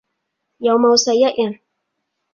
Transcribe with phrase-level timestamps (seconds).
[0.57, 1.59] 有冇四邑人